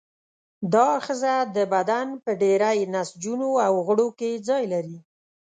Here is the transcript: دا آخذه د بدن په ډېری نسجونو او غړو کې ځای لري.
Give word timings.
دا 0.73 0.83
آخذه 0.99 1.33
د 1.55 1.57
بدن 1.73 2.07
په 2.23 2.31
ډېری 2.41 2.79
نسجونو 2.93 3.49
او 3.65 3.73
غړو 3.87 4.07
کې 4.19 4.29
ځای 4.47 4.63
لري. 4.73 4.97